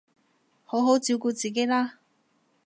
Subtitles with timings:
[0.65, 1.99] 好好照顧自己啦